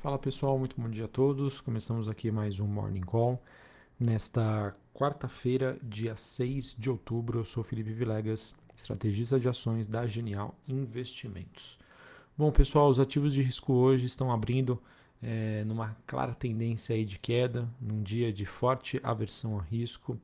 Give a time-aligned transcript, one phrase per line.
[0.00, 1.60] Fala pessoal, muito bom dia a todos.
[1.60, 3.42] Começamos aqui mais um Morning Call.
[3.98, 10.54] Nesta quarta-feira, dia 6 de outubro, eu sou Felipe Vilegas, estrategista de ações da Genial
[10.68, 11.76] Investimentos.
[12.36, 14.80] Bom, pessoal, os ativos de risco hoje estão abrindo
[15.20, 20.16] é, numa clara tendência aí de queda, num dia de forte aversão a risco,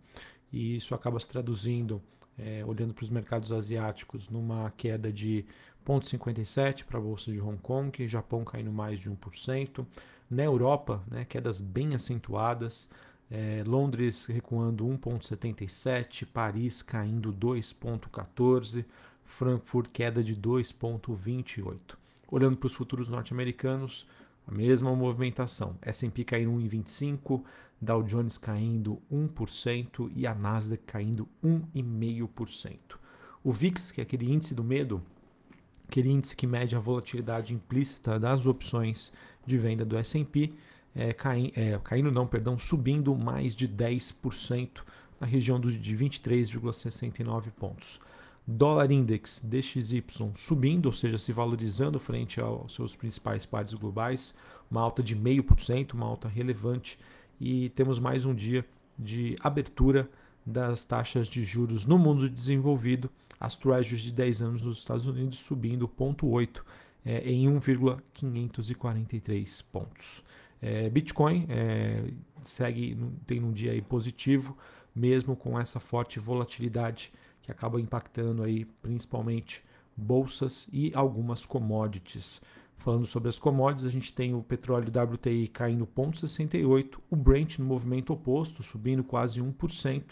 [0.54, 2.00] e isso acaba se traduzindo,
[2.38, 5.44] é, olhando para os mercados asiáticos, numa queda de
[5.84, 9.84] 0,57 para a Bolsa de Hong Kong, Japão caindo mais de 1%,
[10.30, 12.88] na Europa, né, quedas bem acentuadas,
[13.28, 18.84] é, Londres recuando 1,77, Paris caindo 2,14,
[19.24, 21.96] Frankfurt queda de 2,28.
[22.30, 24.06] Olhando para os futuros norte-americanos,
[24.46, 25.76] a mesma movimentação.
[25.82, 27.42] S&P caindo 1,25,
[27.80, 32.78] Dow Jones caindo 1% e a Nasdaq caindo 1,5%.
[33.42, 35.02] O VIX, que é aquele índice do medo,
[35.88, 39.12] aquele índice que mede a volatilidade implícita das opções
[39.46, 40.52] de venda do S&P,
[40.94, 44.82] é, cai, é, caindo não, perdão, subindo mais de 10%
[45.20, 48.00] na região do, de 23,69 pontos.
[48.46, 54.34] Dólar Index DXY subindo, ou seja, se valorizando frente aos seus principais pares globais,
[54.70, 56.98] uma alta de 0,5%, uma alta relevante,
[57.40, 58.64] e temos mais um dia
[58.98, 60.10] de abertura
[60.44, 65.38] das taxas de juros no mundo desenvolvido, as treasuries de 10 anos nos Estados Unidos
[65.38, 66.60] subindo 0,8
[67.04, 70.22] é, em 1,543 pontos.
[70.60, 72.04] É, Bitcoin é,
[72.42, 72.96] segue
[73.26, 74.56] tem um dia positivo,
[74.94, 77.10] mesmo com essa forte volatilidade
[77.44, 79.62] que acaba impactando aí principalmente
[79.94, 82.40] bolsas e algumas commodities.
[82.78, 87.66] Falando sobre as commodities, a gente tem o petróleo WTI caindo 0,68, o Brent no
[87.66, 90.02] movimento oposto, subindo quase 1%,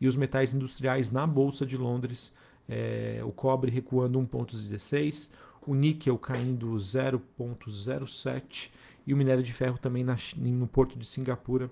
[0.00, 2.32] e os metais industriais na Bolsa de Londres,
[2.68, 5.32] é, o cobre recuando 1,16,
[5.66, 8.70] o níquel caindo 0,07
[9.04, 11.68] e o minério de ferro também na, no porto de Singapura,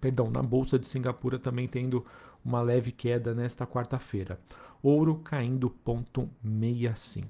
[0.00, 2.04] perdão, na Bolsa de Singapura também tendo
[2.46, 4.38] uma leve queda nesta quarta-feira.
[4.80, 7.26] Ouro caindo 0,65.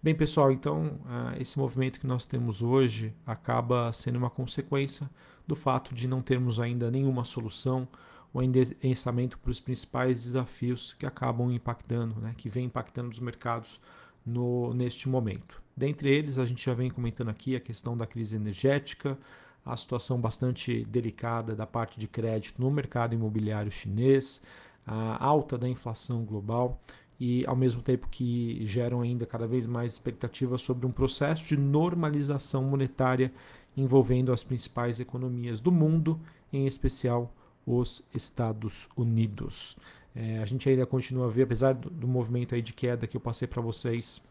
[0.00, 5.10] Bem, pessoal, então uh, esse movimento que nós temos hoje acaba sendo uma consequência
[5.46, 7.88] do fato de não termos ainda nenhuma solução
[8.32, 13.80] ou endereçamento para os principais desafios que acabam impactando, né, que vem impactando os mercados
[14.24, 15.60] no, neste momento.
[15.76, 19.18] Dentre eles, a gente já vem comentando aqui a questão da crise energética,
[19.66, 24.40] a situação bastante delicada da parte de crédito no mercado imobiliário chinês,
[24.86, 26.80] a alta da inflação global
[27.18, 31.56] e, ao mesmo tempo que geram ainda cada vez mais expectativas sobre um processo de
[31.56, 33.32] normalização monetária
[33.76, 36.20] envolvendo as principais economias do mundo,
[36.52, 37.32] em especial
[37.66, 39.76] os Estados Unidos.
[40.14, 43.20] É, a gente ainda continua a ver, apesar do, movimento aí de queda que eu
[43.20, 44.24] passei para vocês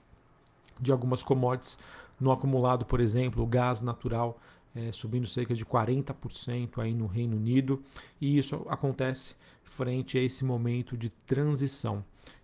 [0.80, 1.78] de algumas commodities,
[2.20, 4.40] no acumulado, por exemplo, o gás natural
[4.76, 7.82] é, subindo cerca de 40% aí no Reino Unido,
[8.20, 12.04] e isso acontece frente a esse momento de transição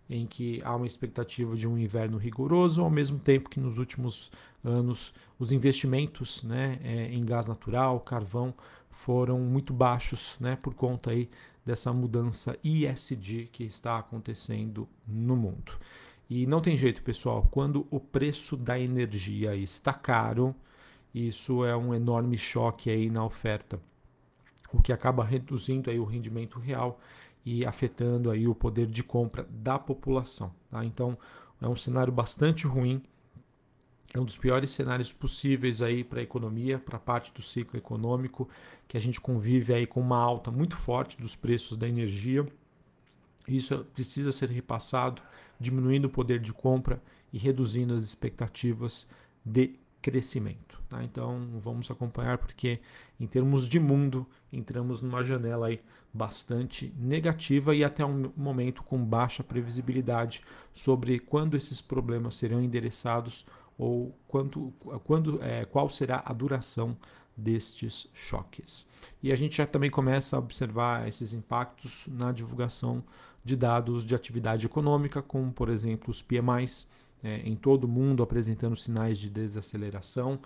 [0.09, 4.29] em que há uma expectativa de um inverno rigoroso, ao mesmo tempo que nos últimos
[4.63, 8.53] anos os investimentos né, é, em gás natural, carvão,
[8.89, 11.29] foram muito baixos né, por conta aí
[11.65, 15.73] dessa mudança ISD que está acontecendo no mundo.
[16.29, 20.55] E não tem jeito, pessoal, quando o preço da energia está caro,
[21.13, 23.79] isso é um enorme choque aí na oferta,
[24.71, 26.99] o que acaba reduzindo aí o rendimento real
[27.45, 30.53] e afetando aí o poder de compra da população.
[30.69, 30.85] Tá?
[30.85, 31.17] Então
[31.61, 33.03] é um cenário bastante ruim,
[34.13, 37.77] é um dos piores cenários possíveis aí para a economia, para a parte do ciclo
[37.77, 38.49] econômico,
[38.87, 42.45] que a gente convive aí com uma alta muito forte dos preços da energia.
[43.47, 45.21] Isso precisa ser repassado,
[45.59, 47.01] diminuindo o poder de compra
[47.31, 49.09] e reduzindo as expectativas
[49.45, 50.81] de crescimento.
[50.89, 51.03] Tá?
[51.03, 52.79] Então vamos acompanhar porque
[53.19, 55.79] em termos de mundo entramos numa janela aí
[56.13, 60.41] bastante negativa e até um momento com baixa previsibilidade
[60.73, 63.45] sobre quando esses problemas serão endereçados
[63.77, 64.73] ou quanto,
[65.05, 66.97] quando, é, qual será a duração
[67.35, 68.85] destes choques.
[69.23, 73.03] E a gente já também começa a observar esses impactos na divulgação
[73.43, 76.87] de dados de atividade econômica, como por exemplo os PMIs,
[77.23, 80.39] é, em todo o mundo apresentando sinais de desaceleração.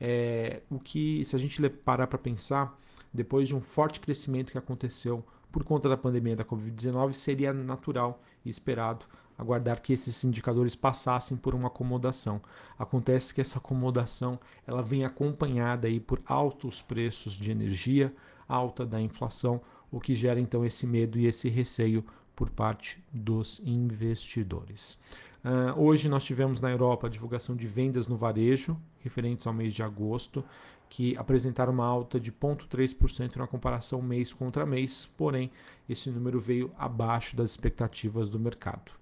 [0.00, 2.78] É, o que, se a gente parar para pensar,
[3.12, 8.22] depois de um forte crescimento que aconteceu por conta da pandemia da Covid-19, seria natural
[8.44, 9.04] e esperado
[9.36, 12.40] aguardar que esses indicadores passassem por uma acomodação.
[12.78, 18.14] Acontece que essa acomodação ela vem acompanhada aí por altos preços de energia,
[18.48, 23.60] alta da inflação, o que gera então esse medo e esse receio por parte dos
[23.64, 24.98] investidores.
[25.44, 29.74] Uh, hoje nós tivemos na Europa a divulgação de vendas no varejo, referentes ao mês
[29.74, 30.44] de agosto,
[30.88, 35.50] que apresentaram uma alta de 0,3% na comparação mês contra mês, porém
[35.88, 38.92] esse número veio abaixo das expectativas do mercado.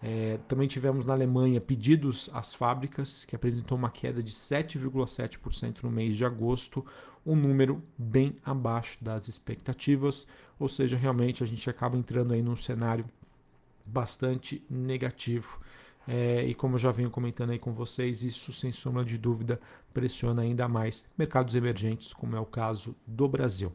[0.00, 5.90] É, também tivemos na Alemanha pedidos às fábricas, que apresentou uma queda de 7,7% no
[5.90, 6.84] mês de agosto,
[7.24, 10.26] um número bem abaixo das expectativas,
[10.58, 13.04] ou seja, realmente a gente acaba entrando aí num cenário
[13.84, 15.60] bastante negativo.
[16.06, 19.60] É, e como já venho comentando aí com vocês, isso sem sombra de dúvida
[19.94, 23.72] pressiona ainda mais mercados emergentes, como é o caso do Brasil.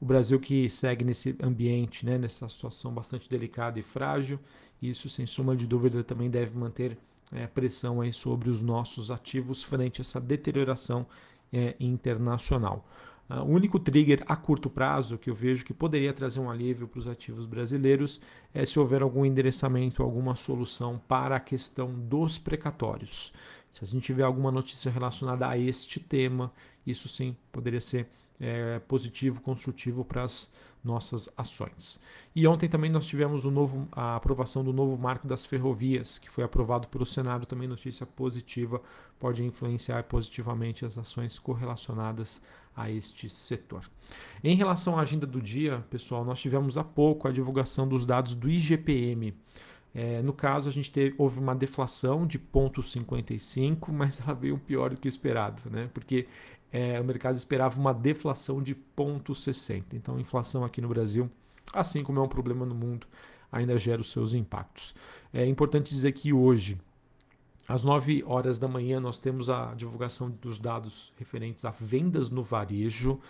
[0.00, 4.38] O Brasil que segue nesse ambiente, né, nessa situação bastante delicada e frágil,
[4.80, 6.96] isso sem sombra de dúvida também deve manter
[7.32, 11.06] é, pressão aí sobre os nossos ativos frente a essa deterioração
[11.52, 12.86] é, internacional.
[13.28, 16.86] Uh, o único trigger a curto prazo que eu vejo que poderia trazer um alívio
[16.86, 18.20] para os ativos brasileiros
[18.52, 23.32] é se houver algum endereçamento, alguma solução para a questão dos precatórios.
[23.72, 26.52] Se a gente tiver alguma notícia relacionada a este tema,
[26.86, 30.52] isso sim poderia ser é, positivo, construtivo para as
[30.84, 31.98] nossas ações.
[32.36, 36.44] E ontem também nós tivemos novo, a aprovação do novo marco das ferrovias, que foi
[36.44, 38.80] aprovado pelo Senado, também notícia positiva,
[39.18, 42.42] pode influenciar positivamente as ações correlacionadas
[42.76, 43.88] a este setor.
[44.42, 48.34] Em relação à agenda do dia, pessoal, nós tivemos há pouco a divulgação dos dados
[48.34, 49.34] do IGPM.
[49.94, 54.90] É, no caso, a gente teve, houve uma deflação de 0,55, mas ela veio pior
[54.90, 55.84] do que o esperado, né?
[55.94, 56.26] porque
[56.74, 59.84] é, o mercado esperava uma deflação de 0,60.
[59.92, 61.30] Então, a inflação aqui no Brasil,
[61.72, 63.06] assim como é um problema no mundo,
[63.52, 64.92] ainda gera os seus impactos.
[65.32, 66.76] É importante dizer que hoje,
[67.68, 72.42] às 9 horas da manhã, nós temos a divulgação dos dados referentes a vendas no
[72.42, 73.20] varejo.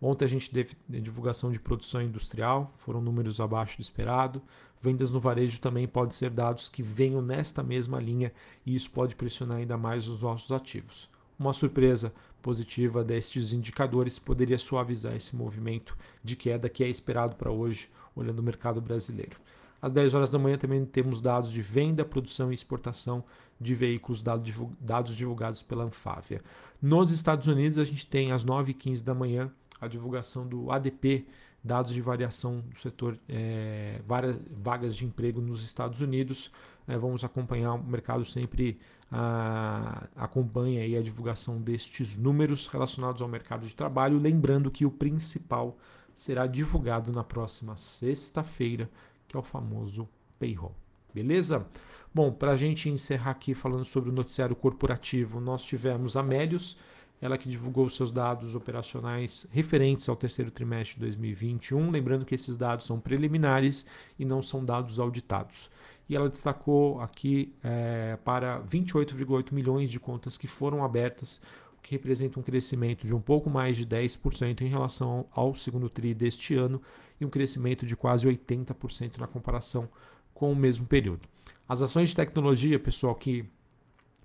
[0.00, 4.40] Ontem a gente teve divulgação de produção industrial, foram números abaixo do esperado.
[4.80, 8.32] Vendas no varejo também podem ser dados que venham nesta mesma linha
[8.64, 11.12] e isso pode pressionar ainda mais os nossos ativos.
[11.38, 17.50] Uma surpresa positiva destes indicadores poderia suavizar esse movimento de queda que é esperado para
[17.50, 19.40] hoje, olhando o mercado brasileiro.
[19.80, 23.24] Às 10 horas da manhã também temos dados de venda, produção e exportação
[23.58, 26.42] de veículos, dados divulgados pela Anfávia.
[26.82, 29.50] Nos Estados Unidos, a gente tem às 9h15 da manhã
[29.80, 31.26] a divulgação do ADP,
[31.64, 36.52] dados de variação do setor, é, várias vagas de emprego nos Estados Unidos.
[36.86, 38.78] É, vamos acompanhar o mercado sempre
[39.10, 44.90] a, acompanha aí a divulgação destes números relacionados ao mercado de trabalho, lembrando que o
[44.90, 45.78] principal
[46.14, 48.90] será divulgado na próxima sexta-feira,
[49.26, 50.08] que é o famoso
[50.38, 50.74] payroll.
[51.14, 51.66] Beleza?
[52.12, 56.76] Bom, para a gente encerrar aqui falando sobre o noticiário corporativo, nós tivemos a Médios,
[57.20, 61.90] ela que divulgou seus dados operacionais referentes ao terceiro trimestre de 2021.
[61.90, 63.86] Lembrando que esses dados são preliminares
[64.18, 65.70] e não são dados auditados.
[66.08, 71.40] E ela destacou aqui é, para 28,8 milhões de contas que foram abertas,
[71.78, 75.88] o que representa um crescimento de um pouco mais de 10% em relação ao segundo
[75.88, 76.80] TRI deste ano
[77.18, 79.88] e um crescimento de quase 80% na comparação
[80.34, 81.26] com o mesmo período.
[81.66, 83.46] As ações de tecnologia, pessoal, que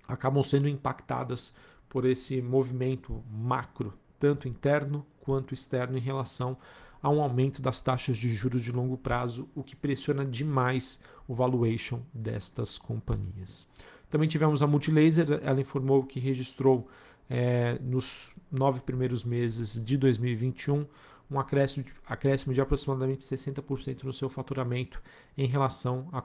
[0.06, 1.54] acabam sendo impactadas
[1.90, 6.56] por esse movimento macro, tanto interno quanto externo, em relação
[7.02, 11.34] a um aumento das taxas de juros de longo prazo, o que pressiona demais o
[11.34, 13.66] valuation destas companhias.
[14.08, 16.88] Também tivemos a Multilaser, ela informou que registrou
[17.28, 20.86] é, nos nove primeiros meses de 2021
[21.30, 25.00] um acréscimo de, acréscimo de aproximadamente 60% no seu faturamento
[25.38, 26.18] em relação a,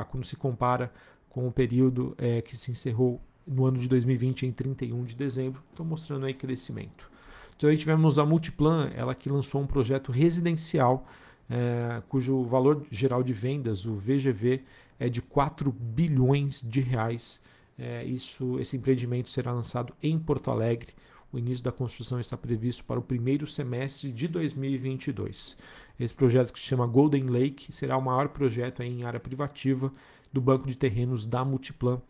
[0.00, 0.92] a, quando se compara
[1.28, 3.20] com o período é, que se encerrou
[3.50, 7.10] no ano de 2020 em 31 de dezembro, estão mostrando aí crescimento.
[7.58, 11.06] Também tivemos a Multiplan, ela que lançou um projeto residencial
[11.50, 14.62] é, cujo valor geral de vendas, o VGV,
[14.98, 17.42] é de 4 bilhões de reais.
[17.76, 20.94] É, isso, esse empreendimento será lançado em Porto Alegre
[21.32, 25.56] o início da construção está previsto para o primeiro semestre de 2022.
[25.98, 29.92] Esse projeto, que se chama Golden Lake, será o maior projeto em área privativa
[30.32, 32.00] do banco de terrenos da Multiplan,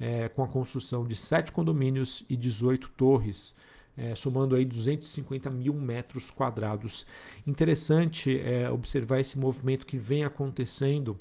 [0.00, 3.54] é, com a construção de sete condomínios e 18 torres.
[3.96, 7.04] É, somando aí 250 mil metros quadrados.
[7.46, 11.18] Interessante é, observar esse movimento que vem acontecendo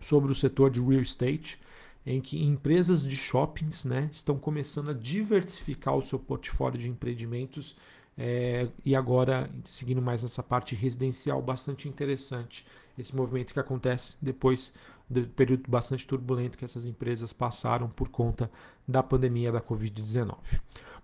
[0.00, 1.58] sobre o setor de real estate
[2.06, 7.76] em que empresas de shoppings né, estão começando a diversificar o seu portfólio de empreendimentos
[8.16, 12.66] é, e agora seguindo mais essa parte residencial bastante interessante.
[12.98, 14.74] Esse movimento que acontece depois
[15.10, 18.48] do período bastante turbulento que essas empresas passaram por conta
[18.86, 20.36] da pandemia da Covid-19.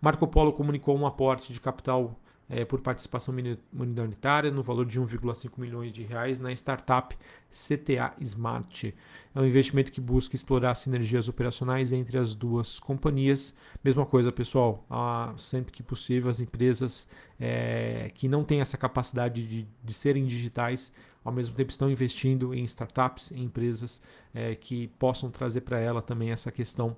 [0.01, 2.17] Marco Polo comunicou um aporte de capital
[2.49, 3.35] é, por participação
[3.73, 7.17] minoritária no valor de 1,5 milhões de reais na startup
[7.51, 8.95] CTA Smart.
[9.35, 13.57] É um investimento que busca explorar sinergias operacionais entre as duas companhias.
[13.83, 19.47] Mesma coisa, pessoal, ah, sempre que possível, as empresas é, que não têm essa capacidade
[19.47, 20.95] de, de serem digitais
[21.27, 24.01] ao mesmo tempo estão investindo em startups, em empresas
[24.33, 26.97] é, que possam trazer para ela também essa questão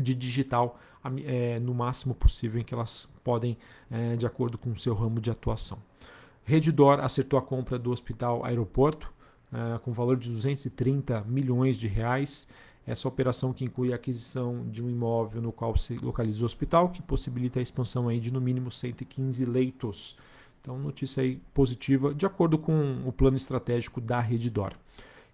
[0.00, 0.78] de digital
[1.24, 3.56] é, no máximo possível em que elas podem,
[3.90, 5.78] é, de acordo com o seu ramo de atuação.
[6.44, 9.12] Redditor acertou a compra do Hospital Aeroporto
[9.52, 12.48] é, com valor de 230 milhões de reais.
[12.86, 16.90] Essa operação que inclui a aquisição de um imóvel no qual se localiza o hospital,
[16.90, 20.16] que possibilita a expansão aí de no mínimo 115 leitos.
[20.60, 24.72] Então, notícia aí positiva, de acordo com o plano estratégico da Redditor.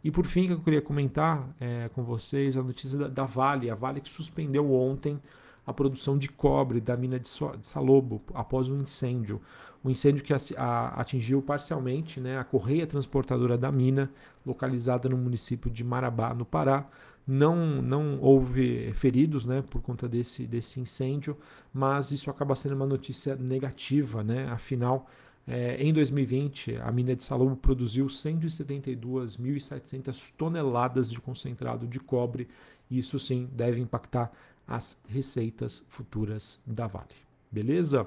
[0.04, 3.70] E por fim, que eu queria comentar é, com vocês a notícia da, da, Vale,
[3.70, 5.20] a Vale que suspendeu ontem
[5.64, 9.40] a produção de cobre da mina de, so, de Salobo após um incêndio.
[9.84, 14.10] Um incêndio que a, a, atingiu parcialmente né, a correia transportadora da mina,
[14.44, 16.86] localizada no município de Marabá, no Pará.
[17.24, 21.36] Não, não houve feridos né, por conta desse, desse incêndio,
[21.72, 24.48] mas isso acaba sendo uma notícia negativa, né?
[24.50, 25.06] afinal,
[25.46, 32.48] é, em 2020, a mina de Salobo produziu 172.700 toneladas de concentrado de cobre,
[32.88, 34.30] e isso sim deve impactar
[34.66, 37.16] as receitas futuras da Vale.
[37.50, 38.06] Beleza?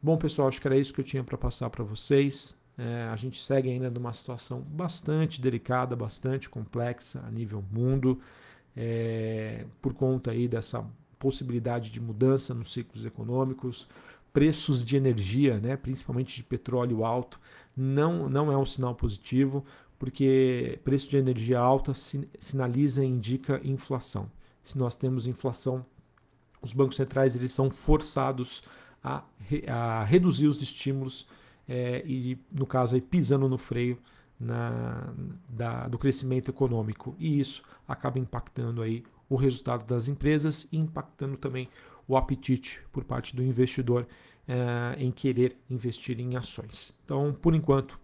[0.00, 2.56] Bom, pessoal, acho que era isso que eu tinha para passar para vocês.
[2.76, 8.20] É, a gente segue ainda numa situação bastante delicada, bastante complexa a nível mundo,
[8.76, 10.86] é, por conta aí dessa
[11.18, 13.88] possibilidade de mudança nos ciclos econômicos
[14.38, 17.40] preços de energia, né, principalmente de petróleo alto,
[17.76, 19.64] não, não é um sinal positivo,
[19.98, 24.30] porque preço de energia alta sinaliza e indica inflação.
[24.62, 25.84] Se nós temos inflação,
[26.62, 28.62] os bancos centrais eles são forçados
[29.02, 29.24] a,
[29.66, 31.26] a reduzir os estímulos
[31.68, 33.98] é, e, no caso, aí, pisando no freio
[34.38, 35.12] na,
[35.48, 37.16] da, do crescimento econômico.
[37.18, 41.68] E isso acaba impactando aí o resultado das empresas e impactando também
[42.06, 44.06] o apetite por parte do investidor
[44.48, 46.96] eh, em querer investir em ações.
[47.04, 48.00] Então, por enquanto,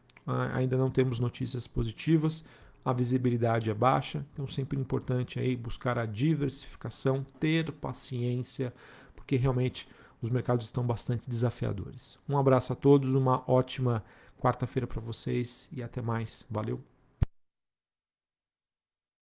[0.55, 2.47] ainda não temos notícias positivas,
[2.85, 8.75] a visibilidade é baixa, então sempre importante aí buscar a diversificação, ter paciência,
[9.17, 9.89] porque realmente
[10.21, 12.19] os mercados estão bastante desafiadores.
[12.29, 14.05] Um abraço a todos, uma ótima
[14.39, 16.47] quarta-feira para vocês e até mais.
[16.51, 16.94] Valeu!